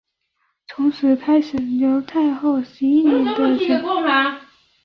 [0.67, 4.39] 从此开始刘太后十一年的垂帘听政时代。